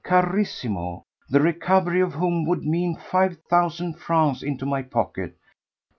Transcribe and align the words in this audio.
Carissimo, 0.03 1.03
the 1.29 1.39
recovery 1.39 2.01
of 2.01 2.13
whom 2.15 2.43
would 2.47 2.63
mean 2.65 2.95
five 2.95 3.37
thousand 3.51 3.99
francs 3.99 4.41
into 4.41 4.65
my 4.65 4.81
pocket! 4.81 5.37